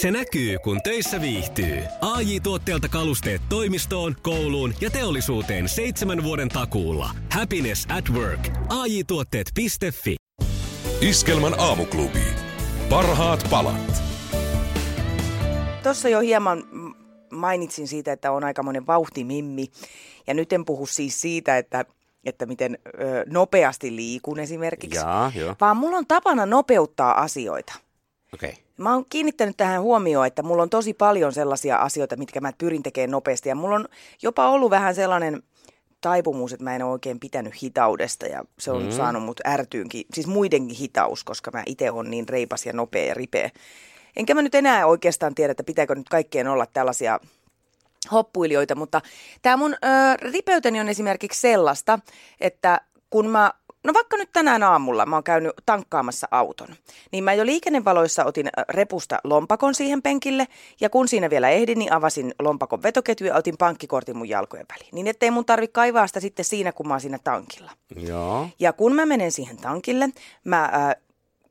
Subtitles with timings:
[0.00, 1.82] Se näkyy, kun töissä viihtyy.
[2.00, 7.10] ai tuotteelta kalusteet toimistoon, kouluun ja teollisuuteen seitsemän vuoden takuulla.
[7.32, 8.48] Happiness at work.
[8.68, 9.66] ai tuotteetfi
[11.00, 12.22] Iskelmän aamuklubi.
[12.88, 14.02] Parhaat palat.
[15.82, 16.64] Tuossa jo hieman
[17.32, 19.66] mainitsin siitä, että on aikamoinen vauhtimimmi.
[20.26, 21.84] Ja nyt en puhu siis siitä, että
[22.24, 25.56] että miten ö, nopeasti liikun esimerkiksi, Jaa, joo.
[25.60, 27.72] vaan mulla on tapana nopeuttaa asioita.
[28.34, 28.50] Okei.
[28.50, 28.67] Okay.
[28.78, 32.82] Mä oon kiinnittänyt tähän huomioon, että mulla on tosi paljon sellaisia asioita, mitkä mä pyrin
[32.82, 33.48] tekemään nopeasti.
[33.48, 33.88] Ja mulla on
[34.22, 35.42] jopa ollut vähän sellainen
[36.00, 38.90] taipumus, että mä en ole oikein pitänyt hitaudesta ja se on mm.
[38.90, 43.14] saanut mut ärtyynkin, siis muidenkin hitaus, koska mä itse on niin reipas ja nopea ja
[43.14, 43.50] ripeä.
[44.16, 47.20] Enkä mä nyt enää oikeastaan tiedä, että pitääkö nyt kaikkien olla tällaisia
[48.12, 49.00] hoppuilijoita, mutta
[49.42, 49.76] tämä mun ö,
[50.32, 51.98] ripeyteni on esimerkiksi sellaista,
[52.40, 53.52] että kun mä
[53.88, 56.68] No vaikka nyt tänään aamulla mä oon käynyt tankkaamassa auton,
[57.12, 60.46] niin mä jo liikennevaloissa otin repusta lompakon siihen penkille
[60.80, 64.94] ja kun siinä vielä ehdin, niin avasin lompakon vetoketju ja otin pankkikortin mun jalkojen väliin.
[64.94, 67.70] Niin ettei mun tarvi kaivaa sitä sitten siinä, kun mä oon siinä tankilla.
[67.96, 68.48] Joo.
[68.58, 70.08] Ja kun mä menen siihen tankille,
[70.44, 70.94] mä äh,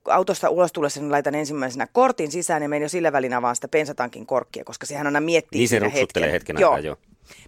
[0.09, 3.67] autosta ulos tullessa niin laitan ensimmäisenä kortin sisään ja menen jo sillä välin avaan sitä
[3.67, 6.31] pensatankin korkkia, koska sehän aina miettii Niin se hetken.
[6.31, 6.97] hetken aikaa, joo.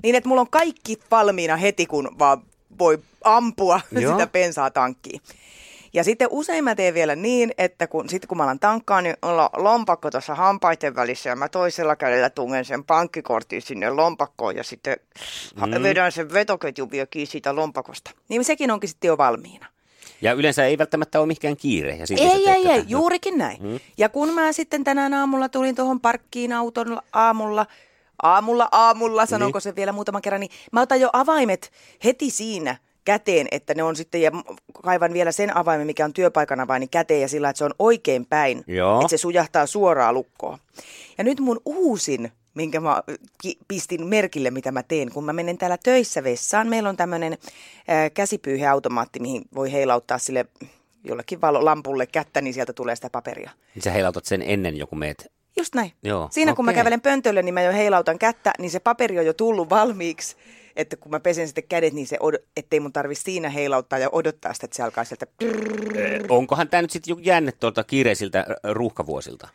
[0.03, 2.41] Niin, että mulla on kaikki valmiina heti, kun vaan
[2.79, 4.11] voi ampua Joo.
[4.11, 5.21] sitä bensaa tankkiin.
[5.93, 9.15] Ja sitten usein mä teen vielä niin, että kun, sit kun mä alan tankkaan, niin
[9.21, 14.63] on lompakko tuossa hampaiden välissä ja mä toisella kädellä tungen sen pankkikortin sinne lompakkoon ja
[14.63, 14.97] sitten
[15.55, 15.83] mm.
[15.83, 18.11] vedän sen vetoketjun vielä kiinni siitä lompakosta.
[18.29, 19.65] Niin sekin onkin sitten jo valmiina.
[20.21, 21.95] Ja yleensä ei välttämättä ole mikään kiire.
[21.95, 22.75] Ja Ei, ei, tätä.
[22.75, 23.63] ei, juurikin näin.
[23.63, 23.79] Mm.
[23.97, 27.65] Ja kun mä sitten tänään aamulla tulin tuohon parkkiin auton aamulla,
[28.23, 29.61] aamulla, aamulla, sanonko Niin.
[29.63, 31.71] se vielä muutaman kerran, niin mä otan jo avaimet
[32.03, 34.31] heti siinä käteen, että ne on sitten, ja
[34.83, 37.73] kaivan vielä sen avaimen, mikä on työpaikan avain, niin käteen ja sillä, että se on
[37.79, 38.95] oikein päin, Joo.
[39.01, 40.59] että se sujahtaa suoraan lukkoon.
[41.17, 43.03] Ja nyt mun uusin, minkä mä
[43.67, 46.67] pistin merkille, mitä mä teen, kun mä menen täällä töissä vessaan.
[46.67, 47.37] Meillä on tämmöinen
[48.13, 50.45] käsipyyheautomaatti, mihin voi heilauttaa sille
[51.03, 53.51] jollekin valo, lampulle kättä, niin sieltä tulee sitä paperia.
[53.75, 55.31] Niin sä heilautat sen ennen joku meet.
[55.59, 55.91] Just näin.
[56.03, 59.25] Joo, Siinä kun mä kävelen pöntölle, niin mä jo heilautan kättä, niin se paperi on
[59.25, 60.35] jo tullut valmiiksi.
[60.75, 64.09] Että kun mä pesen sitten kädet, niin se od- ettei mun tarvi siinä heilauttaa ja
[64.11, 65.25] odottaa sitä, että se alkaa sieltä.
[66.29, 69.47] Onkohan tämä nyt sitten jänne tuolta kiireisiltä ruuhkavuosilta?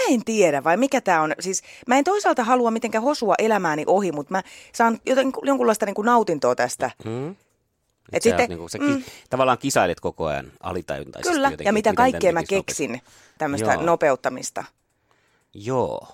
[0.00, 1.32] Mä en tiedä, vai mikä tämä on.
[1.40, 4.42] Siis mä en toisaalta halua mitenkään hosua elämääni ohi, mutta mä
[4.72, 6.90] saan joten, jonkunlaista niin kuin nautintoa tästä.
[7.04, 7.30] Mm.
[7.30, 7.36] Et
[8.12, 11.92] Et sitten- sä, niinku, sä ki- tavallaan kisailet koko ajan alitajuntaisesti Kyllä, jotenkin, ja mitä
[11.94, 12.88] kaikkea mä tekisi nopeasti.
[12.88, 13.00] keksin
[13.38, 13.82] tämmöistä Joo.
[13.82, 14.64] nopeuttamista.
[15.54, 16.08] Joo.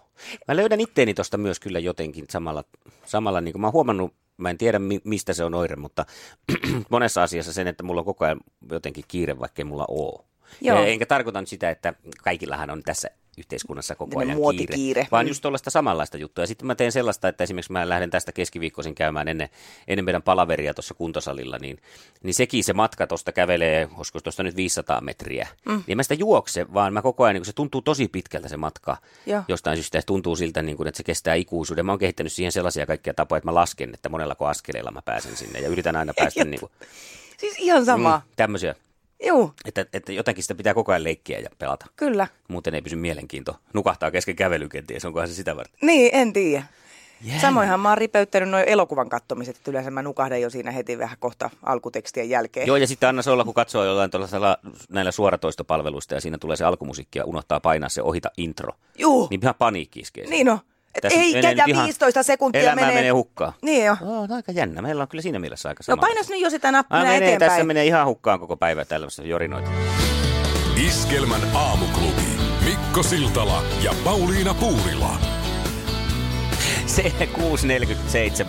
[0.48, 2.64] Mä löydän itteeni tuosta myös kyllä jotenkin samalla,
[3.04, 6.06] samalla niin kuin mä oon huomannut, mä en tiedä mi- mistä se on oire, mutta
[6.90, 8.40] monessa asiassa sen, että mulla on koko ajan
[8.70, 10.24] jotenkin kiire, vaikkei mulla oo.
[10.60, 10.78] Joo.
[10.78, 11.94] Ja enkä tarkoita sitä, että
[12.24, 15.06] kaikillahan on tässä yhteiskunnassa koko ajan muotikiire.
[15.12, 15.28] vaan Mm.
[15.28, 16.42] just tuollaista samanlaista juttua.
[16.42, 19.48] Ja sitten mä teen sellaista, että esimerkiksi mä lähden tästä keskiviikkoisin käymään ennen,
[19.88, 21.78] ennen meidän palaveria tuossa kuntosalilla, niin,
[22.22, 25.48] niin sekin se matka tuosta kävelee, olisiko tuosta nyt 500 metriä.
[25.66, 25.82] Mm.
[25.86, 28.56] Niin mä sitä juokse, vaan mä koko ajan, niin kun se tuntuu tosi pitkältä se
[28.56, 28.96] matka.
[29.26, 29.42] Joo.
[29.48, 31.86] Jostain syystä se tuntuu siltä, niin kuin, että se kestää ikuisuuden.
[31.86, 35.36] Mä oon kehittänyt siihen sellaisia kaikkia tapoja, että mä lasken, että monellako askeleella mä pääsen
[35.36, 35.58] sinne.
[35.60, 36.72] Ja yritän aina päästä niin kuin,
[37.38, 38.16] Siis ihan sama.
[38.24, 38.74] mm, tämmöisiä,
[39.26, 41.86] Joo, että, että jotenkin sitä pitää koko ajan leikkiä ja pelata.
[41.96, 42.26] kyllä.
[42.48, 43.56] Muuten ei pysy mielenkiinto.
[43.74, 45.78] Nukahtaa kesken kävelyn kenties, onkohan se sitä varten.
[45.82, 46.64] Niin, en tiedä.
[47.22, 47.40] Jännä.
[47.40, 51.16] Samoinhan mä oon ripeyttänyt noin elokuvan kattomiset, että yleensä mä nukahdan jo siinä heti vähän
[51.20, 52.66] kohta alkutekstien jälkeen.
[52.66, 54.58] Joo, ja sitten anna se olla, kun katsoo jollain tuollaisella
[54.88, 58.72] näillä suoratoistopalveluista ja siinä tulee se alkumusiikki ja unohtaa painaa se ohita intro.
[58.98, 60.26] Juu, Niin ihan paniikki iskee.
[60.26, 60.58] niin on.
[61.02, 63.10] Tässä ei menee käydä nyt ihan- 15 sekuntia Elämää menee, menee.
[63.10, 63.52] hukkaan.
[63.62, 63.92] Niin jo.
[64.02, 64.82] Oh, on aika jännä.
[64.82, 66.00] Meillä on kyllä siinä mielessä aika No sama.
[66.00, 67.50] painas nyt jo sitä nappia menee, eteenpäin.
[67.50, 69.70] tässä menee ihan hukkaan koko päivä tällaista jorinoita.
[70.86, 72.22] Iskelmän aamuklubi.
[72.64, 75.10] Mikko Siltala ja Pauliina Puurila.
[76.86, 77.12] Se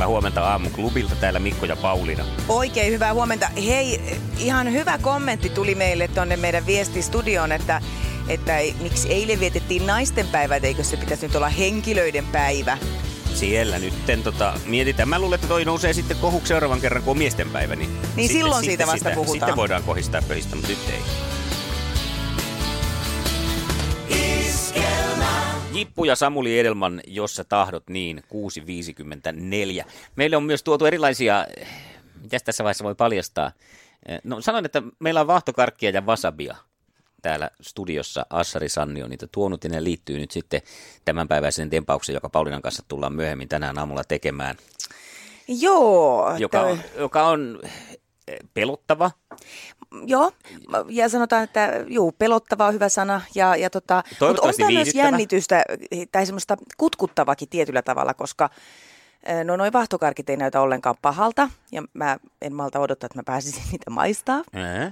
[0.03, 2.23] 6.47 huomenta aamuklubilta täällä Mikko ja Pauliina.
[2.49, 3.47] Oikein hyvää huomenta.
[3.65, 4.01] Hei,
[4.37, 7.81] ihan hyvä kommentti tuli meille tuonne meidän viestistudioon, että,
[8.29, 12.77] että miksi eilen vietettiin naisten päivä, että eikö se pitäisi nyt olla henkilöiden päivä.
[13.33, 15.09] Siellä nytten tota, mietitään.
[15.09, 17.75] Mä luulen, että toi nousee sitten kohuksi seuraavan kerran, kun on miesten päivä.
[17.75, 19.39] Niin, Niin silloin siitä vasta sitä, puhutaan.
[19.39, 21.01] Sitten voidaan kohistaa pöhistä, mutta nyt ei.
[25.73, 28.23] Jippu ja Samuli Edelman, jos sä tahdot niin,
[29.83, 29.85] 6.54.
[30.15, 31.45] Meille on myös tuotu erilaisia,
[32.21, 33.51] mitä tässä vaiheessa voi paljastaa.
[34.23, 36.55] No sanoin, että meillä on vahtokarkkia ja wasabia
[37.21, 38.25] täällä studiossa.
[38.29, 40.61] Assari Sanni on niitä tuonut ja ne liittyy nyt sitten
[41.05, 44.55] tämänpäiväisen tempauksen, joka Paulinan kanssa tullaan myöhemmin tänään aamulla tekemään.
[45.47, 46.37] Joo.
[46.37, 47.59] Joka toi- on, joka on
[48.27, 49.11] eh, pelottava.
[50.05, 50.31] Joo,
[50.89, 53.21] ja sanotaan, että juu, pelottava on hyvä sana.
[53.35, 55.63] Ja, ja tota, mutta on tämä myös jännitystä
[56.11, 58.49] tai semmoista kutkuttavakin tietyllä tavalla, koska
[59.29, 61.49] ö, no noi vahtokarkit ei näytä ollenkaan pahalta.
[61.71, 64.43] Ja mä en malta odottaa, että mä pääsisin niitä maistaa.
[64.53, 64.91] Ää.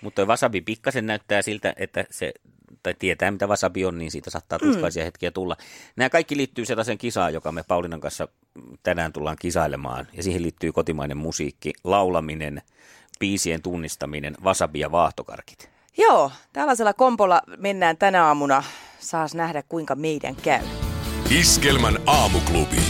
[0.00, 2.32] Mutta toi wasabi pikkasen näyttää siltä, että se,
[2.82, 5.04] tai tietää mitä wasabi on, niin siitä saattaa tuskaisia mm.
[5.04, 5.56] hetkiä tulla.
[5.96, 8.28] Nämä kaikki liittyy sellaiseen kisaan, joka me Paulinan kanssa
[8.82, 10.06] tänään tullaan kisailemaan.
[10.12, 12.62] Ja siihen liittyy kotimainen musiikki, laulaminen,
[13.20, 15.70] biisien tunnistaminen, wasabi ja vaahtokarkit.
[15.98, 18.62] Joo, tällaisella kompolla mennään tänä aamuna.
[18.98, 20.64] Saas nähdä, kuinka meidän käy.
[21.30, 22.82] Iskelmän aamuklubi.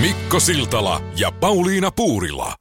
[0.00, 2.54] Mikko Siltala ja Pauliina Puurila.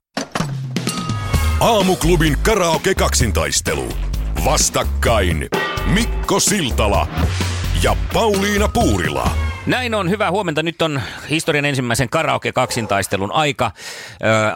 [1.60, 3.94] Aamuklubin karaoke-kaksintaistelu.
[4.46, 5.50] Vastakkain
[5.94, 7.08] Mikko Siltala
[7.84, 9.30] ja Pauliina Puurila.
[9.66, 10.64] Näin on, hyvää huomenta.
[10.64, 13.72] Nyt on historian ensimmäisen karaoke-kaksintaistelun aika.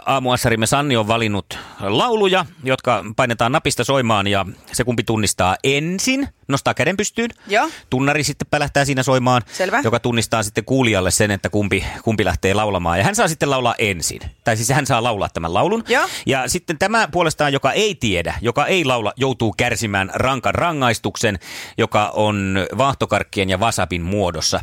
[0.05, 6.73] Aamuassarimme Sanni on valinnut lauluja, jotka painetaan napista soimaan ja se kumpi tunnistaa ensin, nostaa
[6.73, 7.29] käden pystyyn.
[7.47, 7.69] Joo.
[7.89, 9.81] Tunnari sitten pälähtää siinä soimaan, Selvä.
[9.83, 12.97] joka tunnistaa sitten kuulijalle sen, että kumpi, kumpi lähtee laulamaan.
[12.97, 14.21] Ja hän saa sitten laulaa ensin.
[14.43, 15.83] Tai siis hän saa laulaa tämän laulun.
[15.87, 16.07] Joo.
[16.25, 21.39] Ja sitten tämä puolestaan, joka ei tiedä, joka ei laula, joutuu kärsimään rankan rangaistuksen,
[21.77, 24.61] joka on vaahtokarkkien ja vasapin muodossa.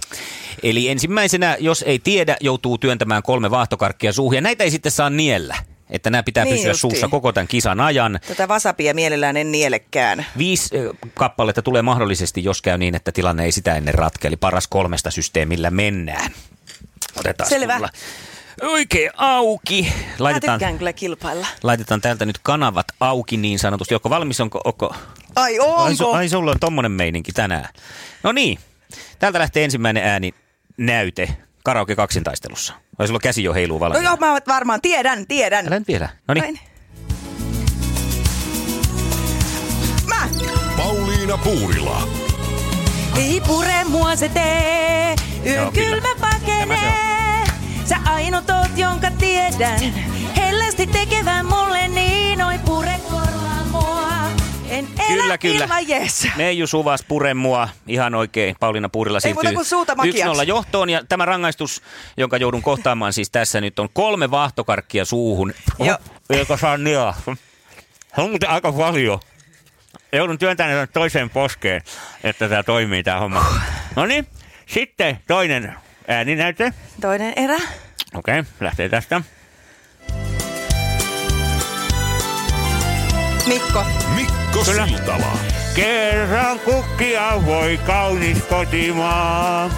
[0.63, 4.35] Eli ensimmäisenä, jos ei tiedä, joutuu työntämään kolme vaahtokarkkia suuhun.
[4.35, 5.57] Ja näitä ei sitten saa niellä.
[5.91, 6.81] Että nämä pitää Niin pysyä justiin.
[6.91, 8.21] suussa koko tämän kisan ajan.
[8.29, 10.27] Tätä vasapia mielellään en nielekään.
[10.39, 10.71] Viisi
[11.15, 14.29] kappaletta tulee mahdollisesti, jos käy niin, että tilanne ei sitä ennen ratke.
[14.29, 16.33] Eli paras kolmesta systeemillä mennään.
[17.17, 17.75] Otetaan Selvä.
[17.77, 17.89] sulla
[18.63, 19.83] Oikein auki.
[19.83, 21.47] Mä Laitetaan, tykkään kyllä kilpailla.
[21.63, 23.95] laitetaan täältä nyt kanavat auki niin sanotusti.
[23.95, 24.41] Onko valmis?
[24.41, 24.95] Onko, onko...
[25.37, 26.17] Ai Ai, su, onko?
[26.17, 27.69] ai sulla on tommonen meininki tänään.
[28.23, 28.59] No niin.
[29.19, 30.35] Täältä lähtee ensimmäinen ääni
[30.77, 32.75] näyte karaoke kaksintaistelussa.
[32.99, 34.05] Vai sulla käsi jo heiluu No valmiina?
[34.11, 35.67] joo, mä varmaan tiedän, tiedän.
[35.67, 36.09] Älä nyt vielä.
[36.29, 36.43] No niin.
[36.43, 36.61] Näin.
[40.07, 40.29] Mä!
[40.77, 42.09] Pauliina Puurila.
[43.17, 45.17] Ei pure mua se tee,
[45.47, 47.45] yön kylmä pakenee.
[47.85, 49.81] Sä ainut oot, jonka tiedän,
[50.37, 52.95] hellästi tekevän mulle niin, oi pure.
[54.79, 55.65] En elä Kyllä, kyllä.
[55.65, 56.29] ilman yes.
[56.37, 58.57] Meiju Suvas pure mua ihan oikein.
[58.61, 60.43] Pauliina Puurilla siirtyy kuin suuta makiaksi.
[60.43, 60.91] 1-0 johtoon.
[60.91, 61.83] Ja tämä rangaistus,
[62.17, 65.55] jonka joudun kohtaamaan siis tässä nyt on kolme vaahtokarkkia suuhun.
[65.79, 65.99] Joo.
[66.39, 67.15] Joka saa nia.
[68.15, 69.21] Se on muuten aika paljon.
[70.13, 71.83] Joudun työntämään toiseen poskeen,
[72.25, 73.47] että tämä toimii tämä homma.
[73.97, 74.27] No niin,
[74.67, 75.75] sitten toinen
[76.09, 76.73] ääninäyte.
[77.01, 77.59] Toinen erä.
[78.15, 79.21] Okei, okay, lähtee tästä.
[83.49, 83.85] Mikko.
[84.15, 84.87] Mikko Kyllä.
[84.87, 85.39] Siltala.
[85.75, 89.71] Kerran kukkia voi kaunis kotimaa.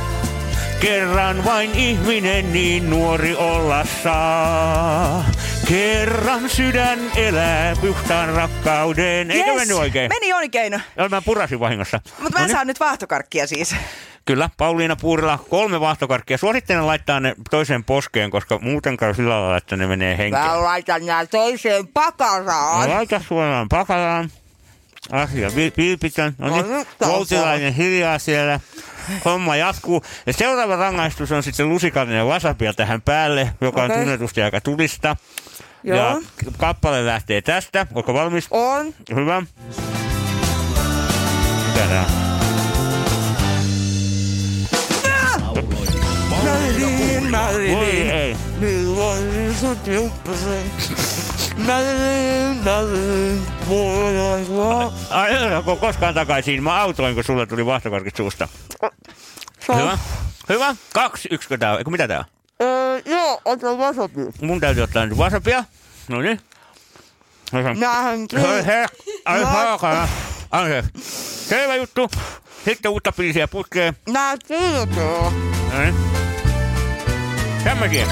[0.81, 5.25] Kerran vain ihminen niin nuori olla saa.
[5.69, 9.31] Kerran sydän elää puhtaan rakkauden.
[9.31, 9.56] Eikö Yes.
[9.58, 10.08] mennyt oikein?
[10.08, 10.82] Meni oikein.
[10.96, 12.00] Joo, Mä purasin vahingossa.
[12.19, 12.55] Mutta mä No niin.
[12.56, 13.75] saan nyt vaahtokarkkia siis.
[14.31, 16.38] Kyllä, Pauliina Puurila, kolme vaahtokarkkia.
[16.38, 20.44] Suosittelen laittaa ne toiseen poskeen, koska muuten käy sillä lailla, että ne menee henkeen.
[20.47, 22.88] Mä laitan nää toiseen pakaraan.
[22.88, 24.31] No, laita suoraan pakaraan.
[25.12, 26.35] Asia vi- vilpitön.
[26.38, 28.61] No No niin, taas Voutilainen hiljaa siellä.
[29.25, 30.05] Homma jatkuu.
[30.27, 34.03] Ja seuraava rangaistus on sitten lusikallinen wasapia tähän päälle, joka on Okei.
[34.03, 35.17] tunnetusti aika tulista.
[35.85, 35.97] Joo.
[35.99, 36.17] Ja
[36.59, 37.87] kappale lähtee tästä.
[37.94, 38.47] Onko valmis?
[38.50, 38.94] On.
[39.15, 39.43] Hyvä.
[41.67, 41.87] Mitä
[45.62, 47.40] tää?
[47.40, 47.76] on?
[47.76, 48.36] Voi ei.
[48.58, 50.70] Milloin sut jumppasin?
[51.56, 56.62] Mällin, mällin, mulla Ajelako koskaan takaisin?
[56.62, 58.48] Mä autoin, kun sulle tuli vahtokarkit suusta.
[59.69, 59.98] Hyvä.
[60.48, 60.76] Hyvä.
[60.94, 61.79] Kaksi, yksikö tää on?
[61.79, 62.24] Eiku mitä tää on?
[62.62, 64.20] Öö, joo, ota wasabi.
[64.43, 65.64] Mun täytyy ottaa nyt wasapia.
[66.08, 66.40] No niin.
[67.52, 68.86] Nähän Hei, hei.
[69.24, 70.08] Ai saakana.
[70.50, 70.90] Anteeksi.
[71.48, 72.10] Selvä juttu.
[72.64, 73.96] Sitten uutta biisiä putkeen.
[74.08, 75.32] Nää tietoo.
[75.72, 75.94] No niin.
[77.64, 78.06] Tämmöisiä.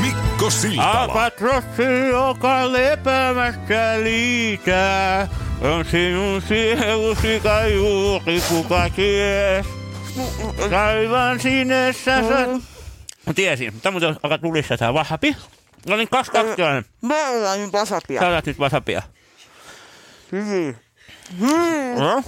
[0.00, 0.92] Mikko Siltala.
[0.92, 5.28] Albatrossi, joka lepäämättä liitää,
[5.60, 9.66] on sinun sielusi kai juuri kuka ties.
[10.70, 12.46] Taivaan sinessä sä...
[13.26, 15.36] Mä tiesin, mutta muuten alkaa tulissa tää vahapi.
[15.88, 16.84] No niin, kaksi kakkilainen.
[17.02, 18.20] Mä olen wasabia.
[18.20, 19.02] Sä otat nyt vasapia.
[20.32, 20.76] Hyvin.
[21.98, 22.22] No?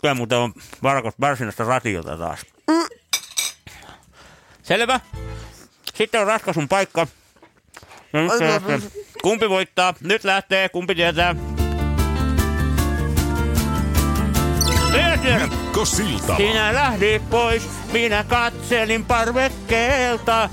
[0.00, 2.46] Kyllä muuten on varkot varsinaista ratiota taas.
[4.62, 5.00] Selvä.
[5.94, 7.06] Sitten on ratkaisun paikka.
[8.12, 8.80] Nyt se lähtee.
[9.22, 9.94] Kumpi voittaa?
[10.00, 10.68] Nyt lähtee.
[10.68, 11.34] Kumpi tietää?
[15.74, 16.36] Mikko Siltala.
[16.36, 20.50] Sinä lähdit pois, minä katselin parvekkeelta.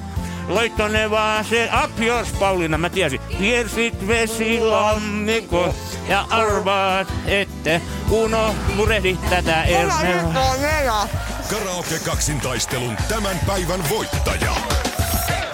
[0.55, 3.21] Loittonne vaan se yours, Pauliina, mä tiesin.
[3.39, 5.75] Piersit vesilammikko
[6.07, 11.07] ja arvaat, ette uno murehdi tätä elämää.
[11.49, 14.55] Karaoke kaksintaistelun tämän päivän voittaja.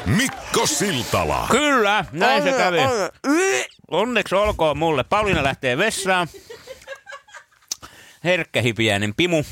[0.05, 1.47] Mikko Siltala.
[1.51, 2.77] Kyllä, näin se kävi.
[3.91, 5.03] Onneksi olkoon mulle.
[5.03, 6.27] Pauliina lähtee vessaan.
[8.23, 9.43] Herkkähipiäinen pimu.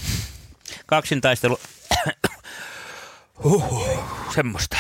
[0.86, 1.60] Kaksintaistelu.
[3.44, 3.88] Huhhuh,
[4.36, 4.78] semmoista.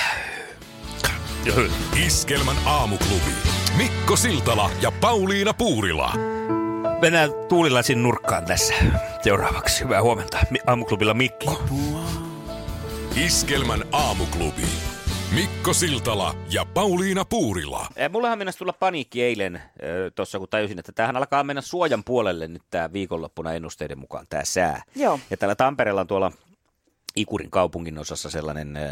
[2.05, 3.31] Iskelmän aamuklubi.
[3.77, 6.13] Mikko Siltala ja Pauliina Puurila.
[7.01, 8.73] Mennään tuulilasin nurkkaan tässä.
[9.21, 9.83] Seuraavaksi.
[9.83, 10.37] Hyvää huomenta.
[10.67, 11.45] Aamuklubilla Mikki.
[13.25, 14.61] Iskelmän aamuklubi.
[15.35, 17.87] Mikko Siltala ja Pauliina Puurila.
[17.95, 19.61] Eh, Mullahan mennäisi tulla paniikki eilen
[20.15, 24.45] tuossa, kun tajusin, että tämähän alkaa mennä suojan puolelle nyt tämä viikonloppuna ennusteiden mukaan, tämä
[24.45, 24.83] sää.
[24.95, 25.19] Joo.
[25.29, 26.31] Ja täällä Tampereella on tuolla
[27.15, 28.83] Ikurin kaupungin osassa sellainen äh,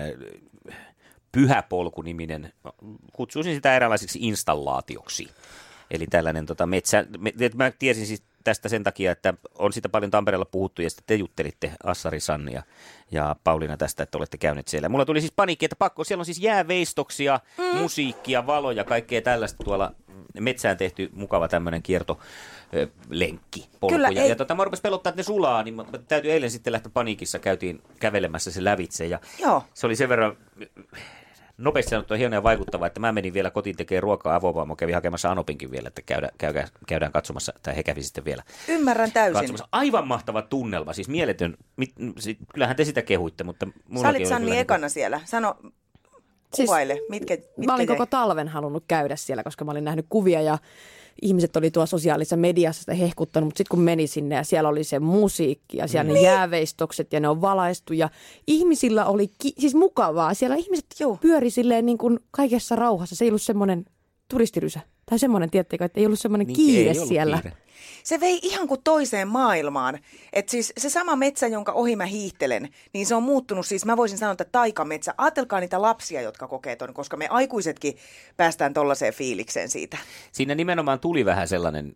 [1.34, 2.54] pyhäpolku-niminen,
[3.13, 5.30] kutsuisin sitä eräänlaiseksi installaatioksi.
[5.92, 10.12] Eli tällainen tota, metsä, me, mä tiesin siis tästä sen takia, että on sitä paljon
[10.12, 12.63] Tampereella puhuttu ja sitten te juttelitte Assari Sanni ja,
[13.12, 14.90] ja Pauliina tästä, että olette käyneet siellä.
[14.90, 17.78] Mulla tuli siis paniikki, että pakko, siellä on siis jääveistoksia, mm.
[17.78, 19.92] musiikkia, valoja, kaikkea tällaista tuolla
[20.40, 22.20] metsään tehty mukava tämmöinen kierto
[23.10, 23.98] lenkki, polkuja.
[24.10, 26.74] Kyllä, ei- Ja tota, mä rupesin pelottaa, että ne sulaa, niin mä täytyy eilen sitten
[26.74, 29.63] lähteä paniikissa, käytiin kävelemässä se lävitse ja Joo.
[29.74, 30.38] se oli sen verran
[31.57, 35.31] nopeasti sanottua hieno ja vaikuttava, että mä menin vielä kotiin tekemään ruokaa avovaamo, kävin hakemassa
[35.31, 39.39] Anopinkin vielä, että käydään, käydään, käydään katsomassa, tai he kävi sitten vielä Ymmärrän täysin.
[39.39, 39.67] katsomassa.
[39.72, 43.67] Aivan mahtava tunnelma, siis mieletön, mit, sit, kyllähän te sitä kehuitte, mutta
[44.01, 45.22] Sä olit oli Sanni kyllä ekana siellä.
[45.25, 45.55] Sano,
[46.53, 47.98] Siis kuvaile, mitkä, mitkä Mä olin jäi?
[47.98, 50.57] koko talven halunnut käydä siellä, koska mä olin nähnyt kuvia ja
[51.22, 54.84] ihmiset oli tuossa sosiaalisessa mediassa sitä hehkuttanut, mutta sitten kun meni sinne ja siellä oli
[54.84, 56.13] se musiikki ja siellä mm.
[56.13, 58.10] ne jääveistokset ja ne on valaistu ja
[58.48, 60.34] ihmisillä oli ki- siis mukavaa.
[60.34, 61.17] Siellä ihmiset Joo.
[61.22, 63.15] pyöri silleen niin kuin kaikessa rauhassa.
[63.15, 63.86] Se ei ollut semmoinen
[64.27, 67.39] turistirysä tai semmoinen, tiettekö, että ei ollut semmoinen Niin, kiire ei ollut siellä.
[67.41, 67.57] kiire.
[68.03, 70.00] Se vei ihan kuin toiseen maailmaan.
[70.33, 73.98] Et siis se sama metsä, jonka ohi mä hiihtelen, niin se on muuttunut siis, mä
[73.98, 75.13] voisin sanoa, että taikametsä.
[75.17, 77.98] Ajatelkaa niitä lapsia, jotka kokee ton, koska me aikuisetkin
[78.38, 79.98] päästään tollaiseen fiilikseen siitä.
[80.31, 81.95] Siinä nimenomaan tuli vähän sellainen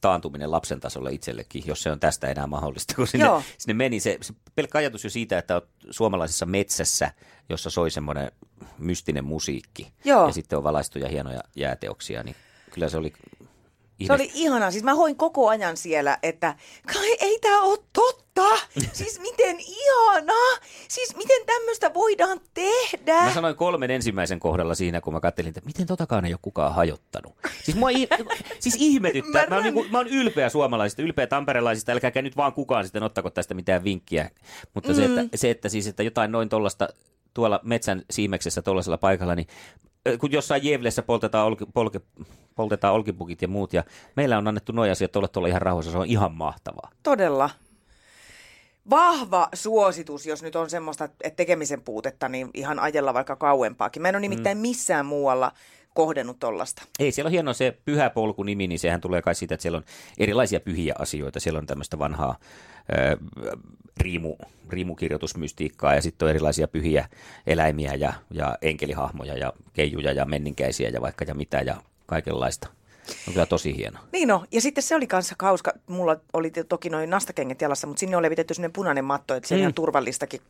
[0.00, 3.42] taantuminen lapsen tasolla itsellekin, jos se on tästä enää mahdollista, kun sinne, Joo.
[3.58, 7.12] sinne meni se, se pelkkä ajatus jo siitä, että olet suomalaisessa metsässä,
[7.48, 8.32] jossa soi semmoinen
[8.78, 10.26] mystinen musiikki Joo.
[10.26, 12.36] ja sitten on valaistuja hienoja jääteoksia, niin
[12.70, 13.12] kyllä se oli
[14.06, 14.70] Se oli ihanaa.
[14.70, 16.54] Siis mä hoin koko ajan siellä, että
[16.92, 18.42] kai ei tää ole totta.
[18.92, 20.58] Siis miten ihanaa.
[20.88, 22.74] Siis miten tämmöistä voidaan tehdä.
[23.06, 26.74] Mä sanoin kolmen ensimmäisen kohdalla siinä, kun mä kattelin, että miten totakaan ei ole kukaan
[26.74, 27.34] hajottanut.
[27.62, 28.08] Siis mua i-
[28.60, 29.46] siis ihmetyttää.
[29.46, 33.30] Mä oon, niinku, mä oon ylpeä suomalaisista, ylpeä tamperelaisista, älkääkä nyt vaan kukaan sitten ottako
[33.30, 34.30] tästä mitään vinkkiä.
[34.74, 34.96] Mutta mm.
[34.96, 36.88] se, että, se, että siis, että jotain noin tollasta
[37.34, 39.46] tuolla metsän siimeksessä tuollaisella paikalla, niin
[40.18, 42.00] kun jossain Jevlessä poltetaan, olki, polke,
[42.54, 43.84] poltetaan olkipukit ja muut, ja
[44.16, 46.90] meillä on annettu nuo asiat olla tuolla ihan rauhassa, se on ihan mahtavaa.
[47.02, 47.50] Todella.
[48.90, 54.02] Vahva suositus, jos nyt on semmoista että tekemisen puutetta, niin ihan ajella vaikka kauempaakin.
[54.02, 55.52] Mä en ole nimittäin missään muualla
[55.94, 56.82] kohdennut tollasta.
[56.98, 59.84] Ei, siellä on hieno se pyhä polku-nimi, niin sehän tulee kai siitä, että siellä on
[60.18, 61.40] erilaisia pyhiä asioita.
[61.40, 62.38] Siellä on tämmöistä vanhaa
[62.92, 63.16] ö,
[63.96, 64.36] riimu,
[64.68, 67.08] riimukirjoitusmystiikkaa ja sitten on erilaisia pyhiä
[67.46, 71.76] eläimiä ja, ja enkelihahmoja ja keijuja ja menninkäisiä ja vaikka ja mitä ja
[72.06, 72.68] kaikenlaista.
[73.28, 73.98] On kyllä tosi hieno.
[74.12, 75.72] Niin no, ja sitten se oli kanssa kauska.
[75.86, 79.54] Mulla oli toki noin nastakengät jalassa, mutta sinne oli levitetty sellainen punainen matto, että se
[79.54, 79.60] on Mm.
[79.62, 80.40] ihan turvallistakin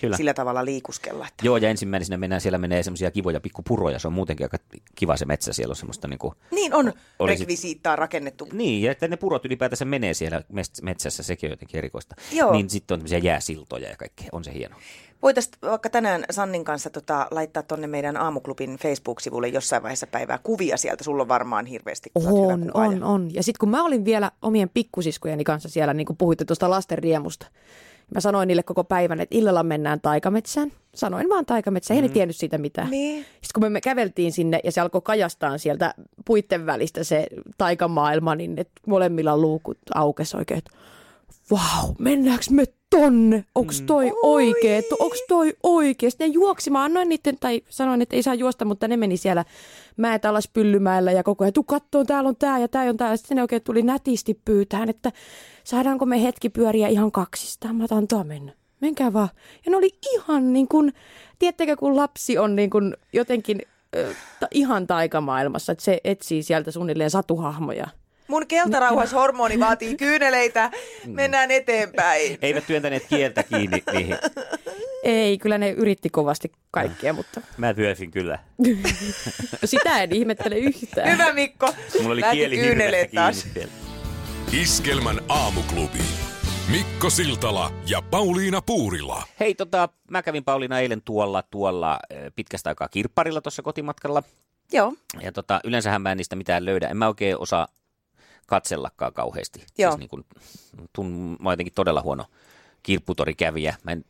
[0.00, 0.16] Kyllä.
[0.16, 1.26] sillä tavalla liikuskella.
[1.28, 1.46] Että.
[1.46, 3.98] Joo, ja ensimmäisenä mennään, siellä menee semmoisia kivoja pikkupuroja.
[3.98, 4.58] Se on muutenkin aika
[4.94, 5.52] kiva se metsä.
[5.52, 8.48] Siellä on semmoista niin kuin, Niin on Oli rekvisiittaa rakennettu.
[8.52, 10.42] Niin, ja että ne purot ylipäätänsä menee siellä
[10.82, 12.14] metsässä, sekin on jotenkin erikoista.
[12.32, 12.52] Joo.
[12.52, 14.28] Niin sitten on tämmöisiä jääsiltoja ja kaikkea.
[14.32, 14.76] On se hieno.
[15.22, 20.76] Voitaisiin vaikka tänään Sannin kanssa tota, laittaa tonne meidän aamuklubin Facebook-sivulle jossain vaiheessa päivää kuvia
[20.76, 21.04] sieltä.
[21.04, 22.10] Sulla on varmaan hirveästi.
[22.14, 23.34] On, on, on.
[23.34, 26.98] Ja sitten kun mä olin vielä omien pikkusiskojeni kanssa siellä, niin kuin puhuitte tuosta lasten
[26.98, 27.46] riemusta,
[28.14, 30.72] mä sanoin niille koko päivän, että illalla mennään taikametsään.
[30.94, 32.90] Sanoin vaan taikametsään, ei ne tiennyt siitä mitään.
[32.90, 33.24] Niin.
[33.24, 35.94] Sitten kun me, käveltiin sinne ja se alkoi kajastaa sieltä
[36.24, 37.26] puitten välistä se
[37.58, 40.70] taikamaailma, niin että molemmilla luukut aukesi oikein, että
[41.50, 43.44] vau, mennäänkö me tonne?
[43.54, 44.82] Onks toi oikee?
[44.98, 46.10] Onks toi oikee?
[46.10, 49.16] Sitten ne juoksi, mä annoin niiden, tai sanoin, että ei saa juosta, mutta ne meni
[49.16, 49.44] siellä
[49.96, 53.16] mäet alas Pyllymäellä ja koko ajan, tuu kattoon, täällä on tää ja tää on tää.
[53.16, 55.12] Sitten ne oikein tuli nätisti pyytään, että
[55.64, 57.76] saadaanko me hetki pyöriä ihan kaksistaan.
[57.76, 58.52] Mä otan antaa mennä.
[58.80, 59.28] Menkää vaan.
[59.64, 60.92] Ja ne oli ihan niin kuin,
[61.38, 63.62] tiedättekö kun lapsi on niin kuin jotenkin
[63.96, 67.86] ö, ta, ihan taikamaailmassa, että se etsii sieltä suunnilleen satuhahmoja.
[68.28, 70.70] Mun keltarauhashormoni vaatii kyyneleitä.
[71.06, 72.38] Mennään eteenpäin.
[72.42, 74.16] Eivät työntäneet kieltä kiinni niihin.
[75.02, 78.38] Ei, kyllä ne yritti kovasti kaikkea, mutta Mä työnsin kyllä.
[79.64, 81.10] sitä en ihmettele yhtään.
[81.12, 81.74] Hyvä Mikko.
[82.02, 83.46] Mulla oli Lähti kieli taas.
[84.52, 85.98] Iskelmän aamuklubi.
[86.70, 89.22] Mikko Siltala ja Pauliina Puurila.
[89.40, 91.98] Hei, tota, mä kävin Pauliina eilen tuolla, tuolla
[92.36, 94.22] pitkästä aikaa kirpparilla tuossa kotimatkalla.
[94.72, 96.88] Joo, Ja tota, yleensähän mä en niistä mitään löydä.
[96.88, 97.68] En mä oikein osaa
[98.48, 99.64] katsellakaan kauheasti.
[99.78, 99.90] Joo.
[99.90, 100.24] Siis niin kun,
[100.92, 102.24] tun, mä jotenkin todella huono
[102.82, 103.74] kirpputorikävijä.
[103.82, 104.04] Mä en,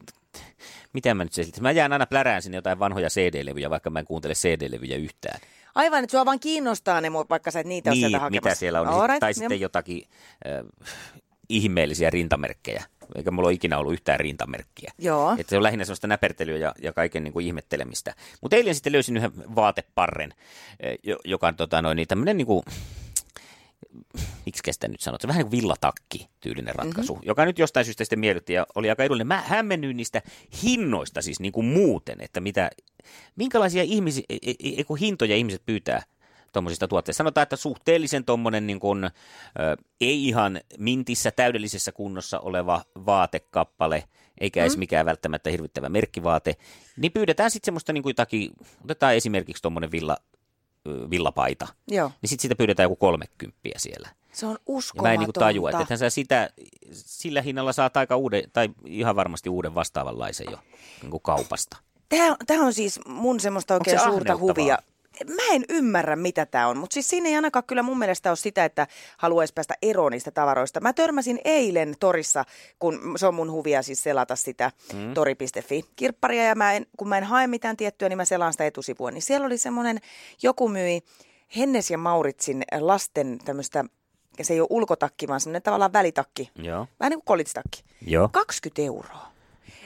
[0.92, 1.62] mitä mä nyt selitin?
[1.62, 5.40] Mä jään aina plärään sinne jotain vanhoja CD-levyjä, vaikka mä en kuuntele CD-levyjä yhtään.
[5.75, 8.49] aivan, että sua vaan kiinnostaa ne, vaikka sä et niitä ole niin, sieltä hakemassa.
[8.49, 8.88] mitä siellä on.
[8.88, 10.02] Alright, sit, tai sitten jotakin
[10.47, 10.92] äh,
[11.49, 12.85] ihmeellisiä rintamerkkejä.
[13.16, 14.92] Eikä mulla ole ikinä ollut yhtään rintamerkkiä.
[14.99, 15.37] Joo.
[15.38, 18.14] Että se on lähinnä sellaista näpertelyä ja, ja kaiken niin kuin ihmettelemistä.
[18.40, 20.35] Mutta eilen sitten löysin yhden vaateparren,
[21.02, 22.62] jo- joka on tota, noin, niin tämmöinen niin kuin,
[24.47, 27.26] miksi sitä nyt sanot, se vähän niin kuin villatakki tyylinen ratkaisu, mm-hmm.
[27.26, 29.26] joka nyt jostain syystä sitten miellytti ja oli aika edullinen.
[29.26, 30.23] Mä hämmennyin niistä
[30.62, 32.71] hinnoista siis niin kuin muuten, että mitä,
[33.37, 36.02] minkälaisia ihmisiä, e, e, e, hintoja ihmiset pyytää
[36.52, 37.18] tuommoisista tuotteista.
[37.18, 39.11] Sanotaan, että suhteellisen tuommoinen niin kuin,
[40.00, 44.04] ei ihan mintissä täydellisessä kunnossa oleva vaatekappale,
[44.40, 46.57] eikä edes mikään välttämättä hirvittävä merkkivaate,
[46.97, 48.50] niin pyydetään sitten semmoista niin kuin jotakin,
[48.85, 50.16] otetaan esimerkiksi tuommoinen villa,
[51.11, 54.09] villapaita, Joo, niin sitten sitä pyydetään joku kolmekymppiä siellä.
[54.33, 55.09] se on Ja uskomatonta.
[55.09, 56.50] mä en niin tajua, että sä sitä,
[56.92, 60.59] sillä hinnalla saat aika uuden, tai ihan varmasti uuden vastaavanlaisen jo
[61.02, 61.76] niin kuin kaupasta.
[62.09, 64.78] Tämä, tämä on siis mun semmoista oikein se suurta huvia.
[65.27, 68.37] Mä en ymmärrä, mitä tämä on, mutta siis siinä ei ainakaan kyllä mun mielestä ole
[68.37, 70.81] sitä, että haluaisi päästä eroon niistä tavaroista.
[70.81, 72.45] Mä törmäsin eilen torissa,
[72.79, 75.15] kun se on mun huvia siis selata sitä mm.
[75.15, 78.67] tori.fi kirpparia, ja mä en, kun mä en hae mitään tiettyä, niin mä selaan sitä
[78.67, 79.11] etusivua.
[79.11, 79.99] Niin siellä oli semmoinen,
[80.43, 81.03] joku myi
[81.57, 83.85] Hennes ja Mauritsin lasten tämmöistä,
[84.43, 86.51] se ei ole ulkotakki, vaan semmoinen tavallaan välitakki.
[86.57, 86.87] Joo.
[87.01, 87.83] Vähän niin kuin kolitstakki.
[88.07, 88.29] Joo.
[88.33, 89.38] 20 euroa.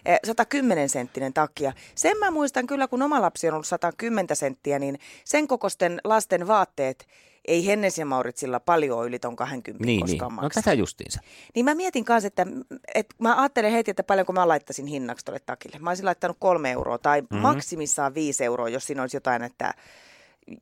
[0.07, 1.65] Eh, 110 senttinen takki.
[1.65, 6.01] Ja sen mä muistan kyllä, kun oma lapsi on ollut 110 senttiä, niin sen kokosten
[6.05, 7.07] lasten vaatteet
[7.49, 10.19] ei Hennes ja Mauritsilla paljon yli ton 20 Niin, niin.
[10.19, 11.21] koskaan No tätä justiinsa.
[11.55, 12.47] Niin mä mietin kanssa, että,
[12.95, 15.79] että mä ajattelen heti, että paljonko mä laittaisin hinnaksi tuolle takille.
[15.79, 17.27] Mä olisin laittanut kolme euroa tai Mhm.
[17.31, 17.43] mm-hmm.
[17.43, 19.75] maksimissaan viisi euroa, jos siinä olisi jotain, että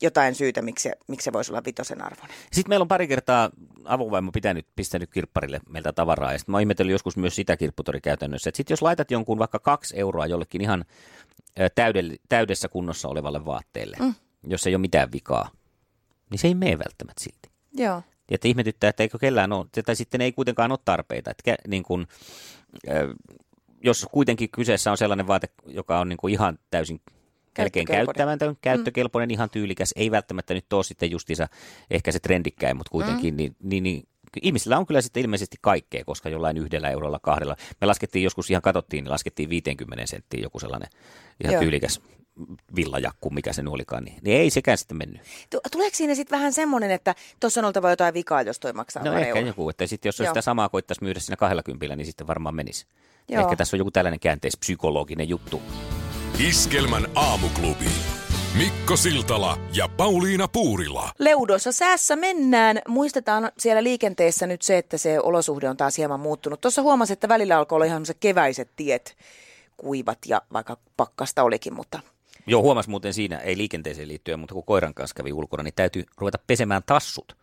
[0.02, 2.36] jotain syytä, miksi se, miksi se voisi olla vitosen arvoinen.
[2.52, 3.50] Sitten meillä on pari kertaa
[3.84, 6.32] avovaimo pitänyt, pistänyt kirpparille meiltä tavaraa.
[6.32, 8.50] Ja sitten mä ihmetellyt joskus myös sitä kirpputorikäytännössä.
[8.50, 10.84] Että sitten jos laitat jonkun vaikka kaksi euroa jollekin ihan
[11.74, 14.14] täydell, täydessä kunnossa olevalle vaatteelle, mm.
[14.46, 15.50] jos ei ole mitään vikaa,
[16.30, 17.50] niin se ei mene välttämättä silti.
[17.72, 18.02] Joo.
[18.30, 21.30] Ja että ihmetyttää, että eikö kellään ole, tai sitten ei kuitenkaan ole tarpeita.
[21.30, 22.06] Että niin kun,
[23.84, 27.00] jos kuitenkin kyseessä on sellainen vaate, joka on niin kuin ihan täysin
[27.60, 29.32] melkein käyttämätön, käyttökelpoinen, mm.
[29.32, 31.48] ihan tyylikäs, ei välttämättä nyt ole sitten justiinsa
[31.90, 33.36] ehkä se trendikkäin, mutta kuitenkin, mm.
[33.36, 34.08] niin, niin, niin
[34.42, 37.56] ihmisillä on kyllä sitten ilmeisesti kaikkea, koska jollain yhdellä eurolla, kahdella.
[37.80, 40.88] Me laskettiin joskus ihan katsottiin, niin laskettiin 50 senttiä joku sellainen
[41.44, 41.62] ihan Joo.
[41.62, 42.00] tyylikäs
[42.76, 45.20] villajakku, mikä se olikaan, niin, niin ei sekään sitten mennyt.
[45.50, 49.02] Tu- Tuleeko siinä sitten vähän semmoinen, että tuossa on oltava jotain vikaa, jos toi maksaa
[49.04, 49.46] No ehkä euron?
[49.46, 52.86] joku, että sitten jos sitä samaa koittaisi myydä siinä kahdella kympillä, niin sitten varmaan menisi.
[53.28, 53.42] Joo.
[53.42, 55.62] Ehkä tässä on joku tällainen käänteispsykologinen juttu.
[56.48, 57.84] Iskelmän aamuklubi.
[58.58, 61.12] Mikko Siltala ja Pauliina Puurila.
[61.18, 62.80] Leudoissa säässä mennään.
[62.88, 66.60] Muistetaan siellä liikenteessä nyt se, että se olosuhde on taas hieman muuttunut.
[66.60, 69.16] Tuossa huomasin, että välillä alkoi olla ihan keväiset tiet,
[69.76, 72.00] kuivat ja vaikka pakkasta olikin, mutta
[72.46, 76.04] Joo, huomas muuten siinä, ei liikenteeseen liittyen, mutta kun koiran kanssa kävi ulkona, niin täytyy
[76.16, 77.36] ruveta pesemään tassut,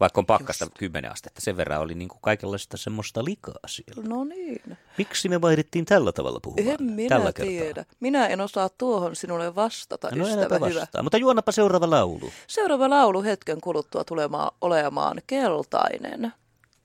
[0.00, 0.78] vaikka on pakkasta Just.
[0.78, 1.40] 10 astetta.
[1.40, 4.02] Sen verran oli niin kuin kaikenlaista semmoista likaa siellä.
[4.08, 4.76] no niin.
[4.98, 6.68] Miksi me vaihdettiin tällä tavalla puhumaan?
[6.80, 7.84] En minä tällä tiedä.
[8.00, 10.80] Minä en osaa tuohon sinulle vastata, No ystävä enäpä hyvä.
[10.80, 11.02] vastaa.
[11.02, 12.30] Mutta juonnapa seuraava laulu.
[12.46, 16.32] Seuraava laulu hetken kuluttua tulemaan olemaan keltainen.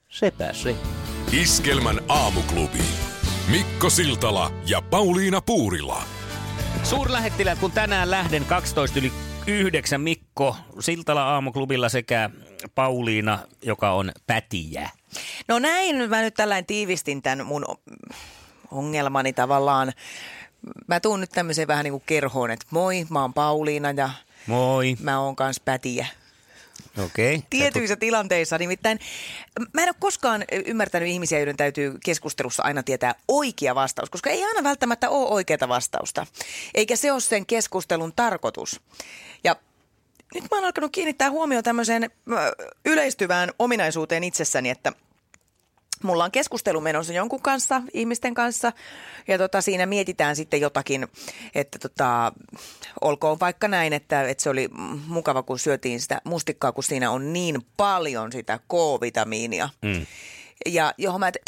[0.10, 0.76] Sepä se.
[1.32, 2.84] Iskelmän aamuklubi.
[3.52, 6.04] Mikko Siltala ja Pauliina Puurila.
[6.84, 9.12] Suurlähettilät, kun tänään lähden 12 yli
[9.47, 12.29] 9 Mikko Siltala aamuklubilla sekä
[12.75, 14.89] Pauliina, joka on pätijä.
[15.47, 17.65] No näin, mä nyt tällainen tiivistin tämän mun
[18.71, 19.93] ongelmani tavallaan.
[20.88, 24.10] Mä tuun nyt tämmöiseen vähän niin kuin kerhoon, että moi, mä oon Pauliina ja
[24.47, 24.97] Moi.
[24.99, 26.08] mä oon kans pätijä.
[27.06, 27.36] Okei.
[27.36, 27.47] Okay.
[27.49, 28.99] Tietyissä tilanteissa nimittäin.
[29.73, 34.43] Mä en ole koskaan ymmärtänyt ihmisiä, joiden täytyy keskustelussa aina tietää oikea vastaus, koska ei
[34.43, 36.27] aina välttämättä ole oikeaa vastausta.
[36.73, 38.82] Eikä se ole sen keskustelun tarkoitus.
[40.33, 42.09] Nyt mä oon alkanut kiinnittää huomioon tämmöiseen
[42.85, 44.91] yleistyvään ominaisuuteen itsessäni, että
[46.03, 48.71] mulla on keskustelu menossa jonkun kanssa, ihmisten kanssa,
[49.27, 51.07] ja tota, siinä mietitään sitten jotakin,
[51.55, 52.31] että tota,
[53.01, 54.69] olkoon vaikka näin, että, että se oli
[55.07, 59.69] mukava, kun syötiin sitä mustikkaa, kun siinä on niin paljon sitä K-vitamiinia.
[59.81, 60.05] Mm.
[60.65, 61.39] Ja johon mä, että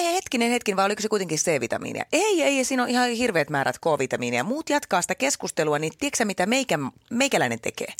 [0.00, 2.04] e, e, e, e, hetkinen, hetkinen, vai oliko se kuitenkin C-vitamiinia?
[2.12, 4.44] Ei, ei, siinä on ihan hirveät määrät K-vitamiinia.
[4.44, 6.78] Muut jatkaa sitä keskustelua, niin tiedätkö mitä meikä,
[7.10, 7.92] meikäläinen tekee?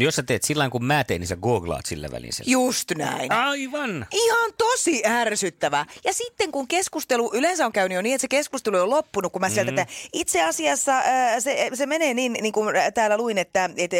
[0.00, 2.44] Jos sä teet sillä kun mä teen, niin sä googlaat sillä välin sen.
[2.48, 3.32] Just näin.
[3.32, 4.06] Aivan.
[4.10, 5.86] Ihan tosi ärsyttävä.
[6.04, 9.40] Ja sitten kun keskustelu, yleensä on käynyt jo niin, että se keskustelu on loppunut, kun
[9.40, 9.78] mä sieltä, mm.
[9.78, 11.04] että itse asiassa äh,
[11.38, 13.96] se, se menee niin, niin kuin täällä luin, että, että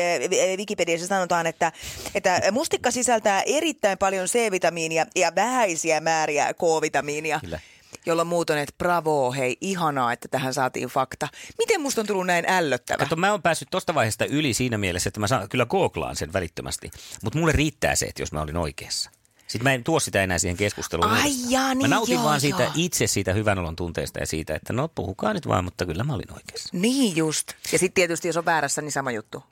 [0.56, 1.72] Wikipediassa sanotaan, että,
[2.14, 7.40] että mustikka sisältää erittäin paljon C-vitamiinia ja vähäisiä määriä K-vitamiinia.
[7.40, 7.60] Kyllä
[8.06, 11.28] jolla muut on, että bravo, hei, ihanaa, että tähän saatiin fakta.
[11.58, 12.98] Miten musta on tullut näin ällöttävä?
[12.98, 16.32] Kato, mä oon päässyt tosta vaiheesta yli siinä mielessä, että mä saan, kyllä googlaan sen
[16.32, 16.90] välittömästi.
[17.24, 19.10] Mutta mulle riittää se, että jos mä olin oikeassa.
[19.46, 21.10] Sitten mä en tuo sitä enää siihen keskusteluun.
[21.10, 22.72] Ai jaa, niin mä nautin joo, vaan siitä joo.
[22.76, 26.14] itse siitä hyvän olon tunteesta ja siitä, että no puhukaa nyt vaan, mutta kyllä mä
[26.14, 26.68] olin oikeassa.
[26.72, 27.48] Niin just.
[27.72, 29.44] Ja sitten tietysti, jos on väärässä, niin sama juttu.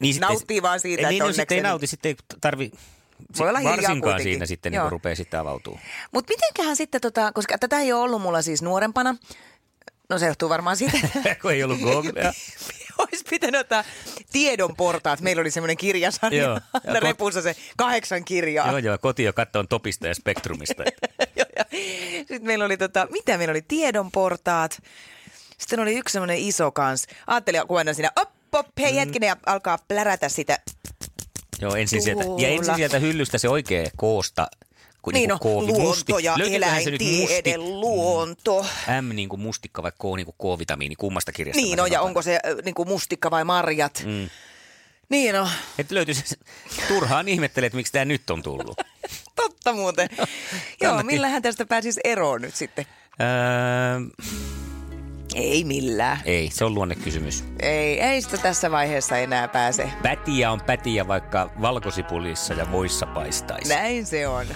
[0.00, 2.72] Niin sitten, Nauttii vaan siitä, niin, että no, sitten ei onneksi- nauti, sitten ei tarvi
[3.38, 4.24] Voi olla hiljaa varsinkaan kuitenkin.
[4.24, 4.90] siinä sitten niin Joo.
[4.90, 5.78] rupeaa sitten avautuu.
[6.12, 9.16] Mutta mitenköhän sitten, tota, koska tätä ei ole ollut mulla siis nuorempana,
[10.08, 10.98] no se johtuu varmaan siitä,
[11.42, 12.32] kun ei ollut Googlea.
[12.98, 13.84] olisi pitänyt ottaa
[14.32, 15.20] tiedon portaat.
[15.20, 16.54] Meillä oli semmoinen kirjasarja, Joo.
[16.74, 18.68] Ja aina repussa se kahdeksan kirjaa.
[18.68, 20.82] Joo, joo, koti jo kattoon topista ja spektrumista.
[22.18, 24.82] Sitten meillä oli, tota, mitä meillä oli, tiedon portaat.
[25.58, 27.06] Sitten oli yksi semmoinen iso kans.
[27.26, 28.98] Ajattelin, kun aina siinä, op, op, hei Mm.
[28.98, 30.58] hetkinen, ja alkaa plärätä sitä.
[31.60, 34.48] Joo, ensin sieltä, ja ensin sieltä hyllystä se oikea koosta.
[35.02, 38.66] Kun Niin no, K, luonto ja se nyt eläintiede, musti- luonto.
[39.02, 42.22] M niin kuin mustikka vai K niin kuin K-vitamiini, kummasta kirjasta Niin no, ja onko
[42.22, 44.02] se äh, niinku mustikka vai marjat.
[44.06, 44.30] Mm.
[45.08, 46.38] Niin no, Että löytyisi,
[46.88, 48.76] turhaan ihmettelee, että miksi tämä nyt on tullut.
[49.36, 50.08] totta muuten.
[50.80, 52.86] Joo, millähän tästä pääsisi eroon nyt sitten?
[53.20, 54.26] Öö,
[55.36, 56.20] Ei millään.
[56.24, 57.44] ei, se on luonnekysymys.
[57.60, 59.90] Ei, ei sitä tässä vaiheessa enää pääse.
[60.02, 63.74] Pätiä on pätiä, vaikka valkosipulissa ja voissa paistaisi.
[63.74, 64.46] Näin se on.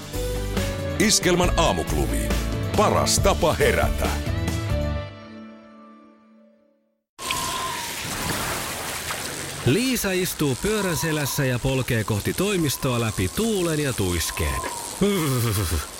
[0.98, 2.18] Iskelmän aamuklubi.
[2.76, 4.08] Paras tapa herätä.
[9.66, 14.60] Liisa istuu pyörän selässä ja polkee kohti toimistoa läpi tuulen ja tuiskeen.